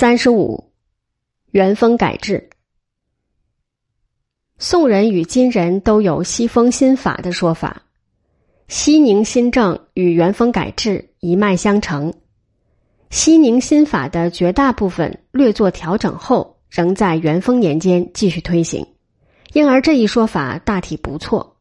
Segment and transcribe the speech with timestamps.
[0.00, 0.70] 三十五，
[1.50, 2.50] 元丰改制。
[4.56, 7.82] 宋人与金人都有西风新法的说法，
[8.68, 12.14] 西宁新政与元丰改制一脉相承。
[13.10, 18.86] 西宁新法的绝大部分略作调整后，仍在元丰年间继续推行，
[19.52, 21.56] 因而这一说法大体不错。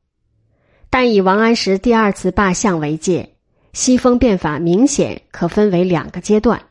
[0.91, 3.33] 但以王安石第二次罢相为界，
[3.73, 6.66] 西风变法明显可分为两个阶段。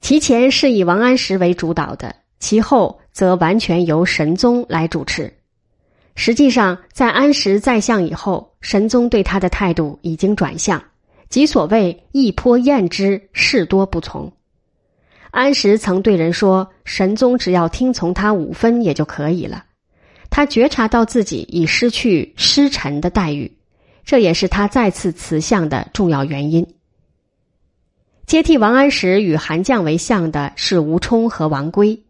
[0.00, 5.32] 其前是以王安石为主导的，其后则完全由神宗来主持。
[6.14, 10.82] 实际上，在安石在相以后，神宗对他的态度已经转向，
[11.28, 14.32] 即所谓“一颇厌之，事多不从”。
[15.30, 19.64] 安石曾对人说：“神宗只要听从他五分也就可以了。”
[20.30, 23.50] 他觉察到自己已失去师臣的待遇，
[24.04, 26.66] 这也是他再次辞相的重要原因。
[28.26, 32.02] 接替王安石与韩绛为相的是吴充和王圭。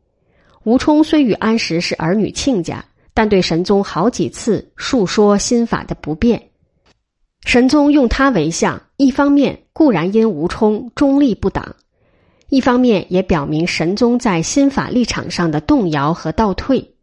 [0.65, 6.43] 吴充虽与安石是儿女亲家，但对神宗好几次述说新法的不便。
[7.45, 11.77] 神宗用他为相，一方面固然因吴充中立不党，
[12.49, 16.95] 一方面也表明神宗在新法立场上的动摇和倒退。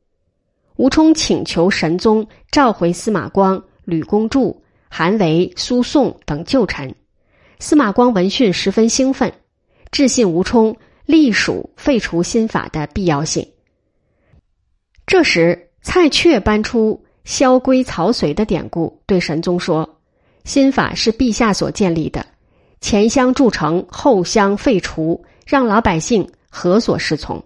[0.75, 4.55] 吴充请求神宗召回司马光、吕公著、
[4.89, 6.95] 韩维、苏颂等旧臣。
[7.63, 9.31] 司马光闻讯十分兴奋，
[9.89, 10.75] 致信吴充，
[11.05, 13.47] 隶属废除新法的必要性。
[15.05, 20.01] 这时，蔡确搬出“萧规曹随”的典故，对神宗说
[20.43, 22.27] ：“新法是陛下所建立的，
[22.81, 27.41] 前相筑成，后相废除，让老百姓何所适从？”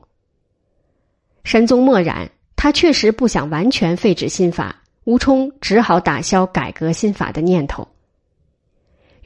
[1.45, 7.87] 神宗默然，他确实不想完全废止新法，吴充只好打消改革新法的念头。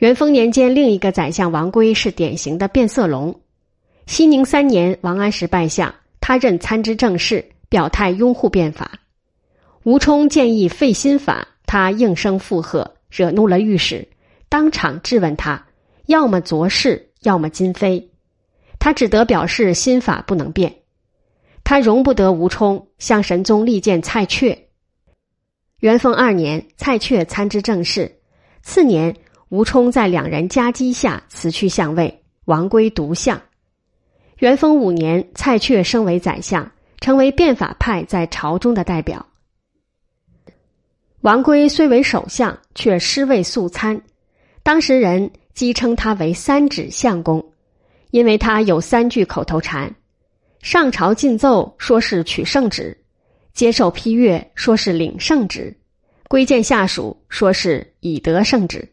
[0.01, 3.39] 元丰年间，另一个宰相王圭是典型的变色龙。
[4.07, 8.93] 熙宁三年，王安石拜相，他任参知政事，表态拥护变法。
[9.83, 14.07] 吴充建议废新法，他应声附和，惹怒了御史，
[14.49, 15.67] 当场质问他：
[16.07, 18.09] 要么昨是，要么今非。
[18.79, 20.77] 他只得表示新法不能变。
[21.63, 24.57] 他容不得吴充，向神宗力荐蔡确。
[25.79, 28.11] 元丰二年，蔡确参知政事，
[28.63, 29.15] 次年。
[29.51, 33.41] 吴充在两人夹击下辞去相位，王圭独相。
[34.37, 39.25] 元丰五年，蔡确升为宰相，成为变法派在朝中的代表。
[41.19, 44.01] 王圭虽为首相，却失位素参，
[44.63, 47.51] 当时人讥称他为“三指相公”，
[48.11, 49.93] 因为他有三句口头禅：
[50.61, 52.97] 上朝进奏说是取圣旨，
[53.53, 55.75] 接受批阅说是领圣旨，
[56.29, 58.87] 归见下属说是以得圣旨。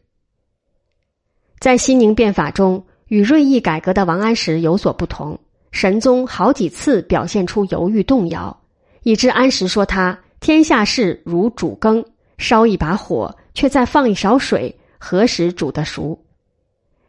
[1.61, 5.39] 在西宁变法中，与锐意改革的王安石有所不同。
[5.71, 8.57] 神宗好几次表现出犹豫动摇，
[9.03, 12.05] 以致安石说他天下事如煮羹，
[12.39, 16.19] 烧一把火，却再放一勺水，何时煮得熟？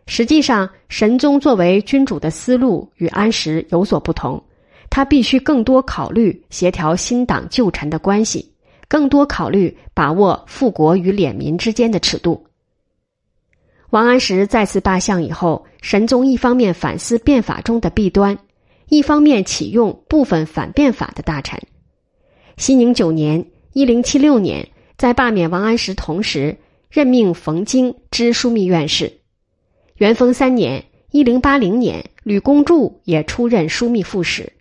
[0.08, 4.44] 实际上，神宗作为君主的思路与安石有所不同，
[4.90, 8.52] 他必须更多考虑协调新党旧臣的关系，
[8.88, 12.44] 更多考虑把握富国与敛民之间的尺度。
[13.92, 18.38] 王安石再次罢相以后，神宗一方面反思变法中的弊端，
[18.88, 21.60] 一方面启用部分反变法的大臣。
[22.58, 26.56] 熙宁九年（一零七六年），在罢免王安石同时，
[26.92, 29.12] 任命冯京知枢密院事。
[29.96, 34.54] 元丰三年（一零八零年），吕公著也出任枢密副使。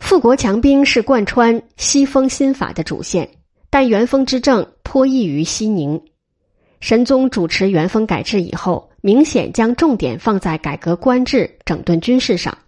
[0.00, 3.30] 富国强兵是贯穿西风新法的主线，
[3.70, 6.02] 但元丰之政颇异于熙宁。
[6.84, 12.58] 神宗主持元丰改制以后，明显将重点放在改革官制、整顿军事上。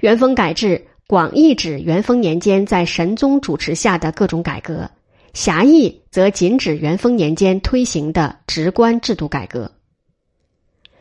[0.00, 4.90] 元丰改制广义指元丰年间在神宗主持下的各种改革，
[5.34, 9.70] 狭义则仅指元丰年间推行的职官制度改革。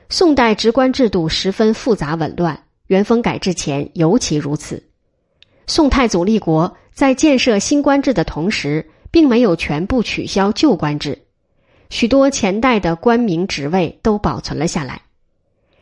[0.09, 4.83] 宋代职官制度十分复杂紊乱，元丰改制前尤其如此。
[5.65, 11.19] 宋太祖立国在建设新官制的同时，并没有全部取消旧官制。
[11.93, 14.99] 许多前代的官名职位都保存了下来，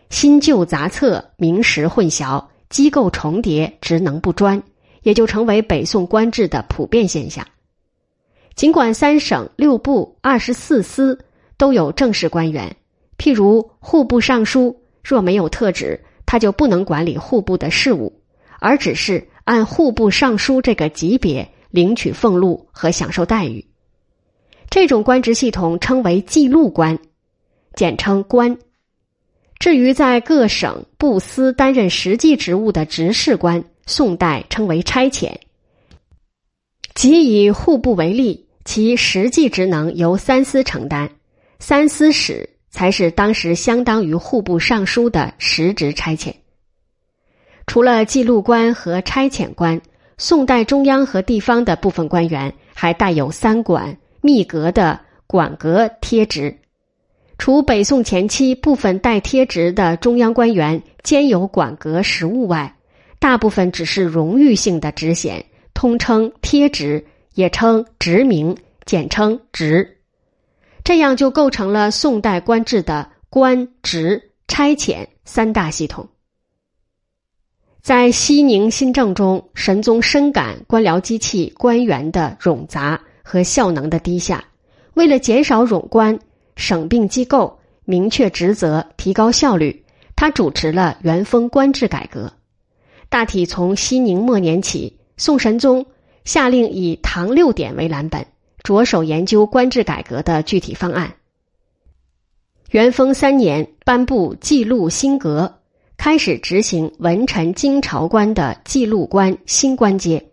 [0.09, 4.61] 新旧杂册、名实混淆、机构重叠、职能不专，
[5.03, 7.47] 也就成为北宋官制的普遍现象。
[8.55, 11.17] 尽管三省六部二十四司
[11.55, 12.75] 都有正式官员，
[13.17, 18.21] 譬如户部尚书，若没有特旨，他就不能管理户部的事务，
[18.59, 23.65] 而只是按户部尚书这个级别领取俸禄和享受待遇。
[24.71, 26.97] 这种官职系统称为记录官，
[27.75, 28.57] 简称官。
[29.59, 35.33] 至于在各省部司担任实际职务的执事官，宋代称为差遣。
[36.95, 41.09] 即以户部为例，其实际职能由三司承担，
[41.59, 46.33] 三司使才是当时相当于户部尚书的实职差遣。
[47.67, 49.81] 除了记录官和差遣官，
[50.17, 56.57] 宋代中央和地方的部分官员还带有三管、密阁的管阁贴职。
[57.37, 62.75] 除北宋前期部分带贴职的中央官员兼有管阁实务外，
[63.17, 67.03] 大部分只是荣誉性的职衔，通称贴职，
[67.33, 69.97] 也称职名，简称职。
[70.83, 76.07] 这样就构成了宋代官制的官职差遣三大系统。
[77.81, 84.43] 在西宁新政中，神宗深感官僚机器官员的冗杂和效能的低下，
[84.93, 86.19] 为了减少冗官。
[86.57, 89.83] 省并机构，明确职责，提高效率。
[90.15, 92.31] 他主持了元丰官制改革，
[93.09, 95.83] 大体从熙宁末年起，宋神宗
[96.25, 98.27] 下令以唐六典为蓝本，
[98.63, 101.15] 着手研究官制改革的具体方案。
[102.69, 105.59] 元丰三年颁布记录新格，
[105.97, 110.30] 开始执行文臣京朝官的记录官新官阶。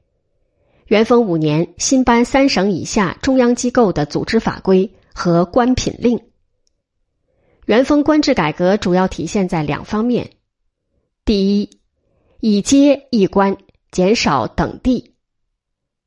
[0.89, 4.91] 元丰五年新颁三省以下中央机构的组织法规。
[5.21, 6.21] 和官品令，
[7.67, 10.31] 元丰官制改革主要体现在两方面：
[11.25, 11.71] 第一，
[12.39, 13.57] 以阶易官，
[13.91, 15.17] 减少等地。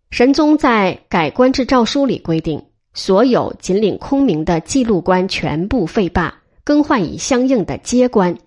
[0.09, 2.63] 神宗在改官制诏书里规定，
[2.93, 8.37] 所有仅领空名的记录官全部废罢，更换以相应的阶官，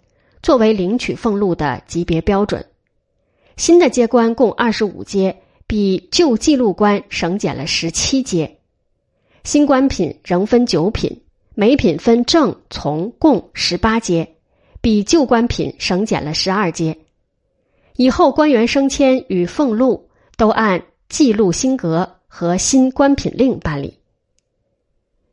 [0.43, 2.65] 作为领取俸禄的级别标准。
[3.59, 8.59] 新的阶官共二十五阶，比旧记录官省减了十七阶。
[9.45, 11.23] 新官品仍分九品，
[11.55, 14.37] 每品分正、从、贡十八阶，
[14.81, 16.99] 比旧官品省减了十二阶。
[17.97, 23.99] 以后官员升迁与俸禄都按记录新格和新官品令办理。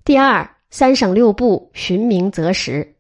[0.03, 2.95] 第二，三省六部寻名择实。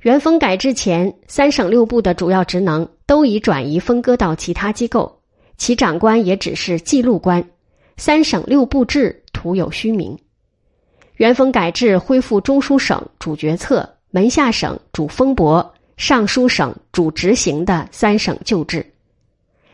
[0.00, 5.20] 元丰改制前，三省六部的主要职能都已转移分割到其他机构，
[5.56, 7.44] 其长官也只是记录官。
[7.96, 9.20] 三省六部制。
[9.34, 10.16] 徒有虚名。
[11.16, 18.86] 元丰改制，恢复中书省主决策、门下省主封驳、尚书省主执行的三省旧制。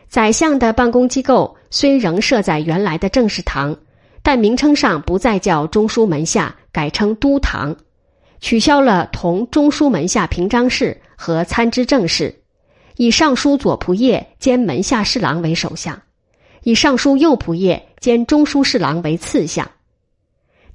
[0.09, 3.73] 宰相的办公机构虽仍设在原来的政事堂，
[4.21, 7.73] 但名称上不再叫中书门下，改称都堂，
[8.41, 12.40] 取消了同中书门下平章事和参知政事，
[13.01, 15.99] 以尚书左仆射兼门下侍郎为首相。
[16.61, 19.67] 以尚书右仆射兼中书侍郎为次相，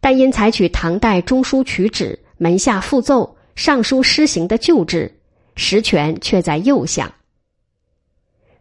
[0.00, 5.20] 但因采取唐代中书取旨、门下复奏、尚书施行的旧制，
[5.54, 7.08] 实权却在右相。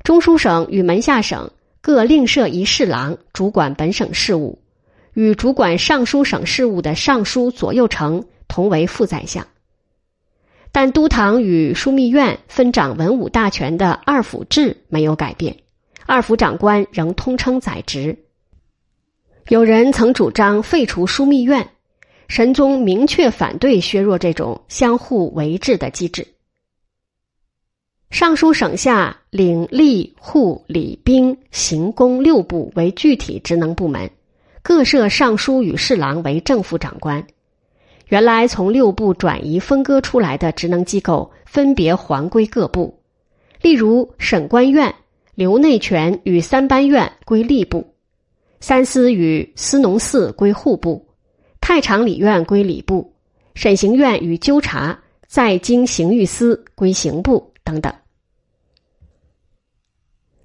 [0.03, 1.49] 中书省与门下省
[1.81, 4.59] 各另设一侍郎，主管本省事务，
[5.15, 9.43] 与主管尚书省事务的尚书左右丞同为副宰相。
[10.75, 15.55] 但都堂与枢密院分掌文武大权的二府制没有改变。
[16.05, 18.25] 二府长官仍通称宰职。
[19.47, 21.69] 有人曾主张废除枢密院，
[22.27, 26.27] 神宗明确反对削弱这种相互维制的机制。
[28.09, 34.11] 尚书省下领吏、户、礼、兵、刑、工六部为具体职能部门，
[34.61, 37.25] 各设尚书与侍郎为正副长官。
[38.07, 42.99] 原来从六部转移分割出来的职能机构，分别还归各部，
[43.61, 44.93] 例如审官院。
[45.35, 47.85] 留内权与三班院归吏部，
[48.61, 51.05] 三司与司农司归户部，
[51.59, 53.13] 太常礼院归礼部，
[53.53, 54.97] 审刑院与纠察
[55.27, 57.93] 在京刑狱司归刑部等等。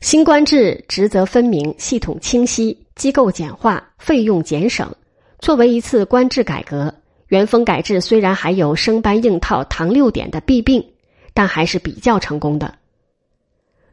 [0.00, 4.92] 新官制职责分明，系统清晰，机构简化，费用减省。
[5.38, 6.92] 作为一次官制改革，
[7.30, 10.84] 元丰改制虽然还有生搬硬套唐六典的弊病，
[11.32, 12.74] 但还是比较成功的。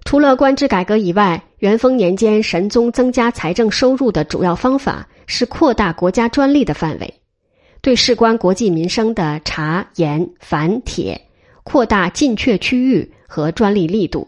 [0.05, 7.13] 除了官制改革以外，元丰年间神宗增加财政收入的主要方法是扩大国家专利的范围，
[7.81, 11.21] 对事关国计民生的茶、盐、矾、铁
[11.63, 14.27] 扩大禁却区域和专利力度。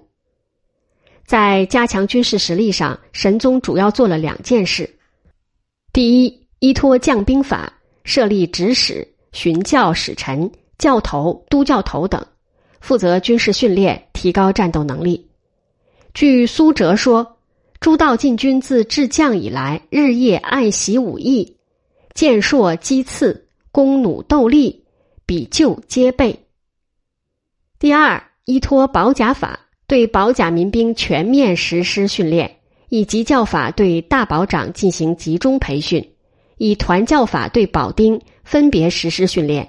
[1.26, 4.88] 在加强军事实力上，神宗主要做了两件事：
[5.92, 7.74] 第一，依托将兵法，
[8.10, 12.26] 设立指使、巡教使臣、教头、都教头等，
[12.82, 15.30] 负责军事训练，提高战斗能力。
[16.16, 17.38] 据苏辙说，
[17.80, 21.56] 朱道进军自治将以来，日夜暗习武艺，
[22.16, 24.86] 剑硕击刺，弓弩斗力，
[25.28, 26.48] 比旧皆备。
[27.78, 32.58] 第二，依托保甲法，对保甲民兵全面实施训练，
[32.90, 36.04] 以及教法对大保长进行集中培训，
[36.60, 39.68] 以团教法对保丁分别实施训练。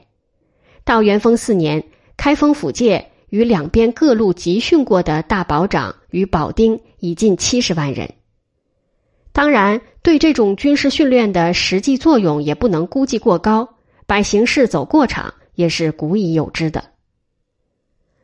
[0.85, 1.83] 到元丰四年，
[2.17, 8.13] 开封府界与两边各路集训过的大保长与保丁已近七十万人。
[9.33, 13.69] 当然，对这种军事训练的实际作用也不能估计过高，
[14.05, 16.83] 摆形式走过场也是古已有之的。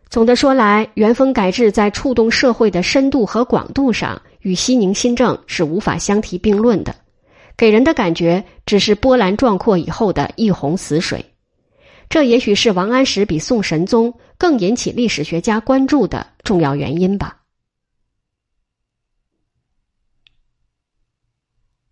[0.09, 6.95] 总的说来，元丰改制在触动社会的深度和广度上，与西宁新政是无法相提并论的，
[7.57, 11.25] 给人的感觉只是波澜壮阔以后的一泓死水。
[12.09, 17.36] 这也许是王安石比宋神宗更引起历史学家关注的重要原因吧。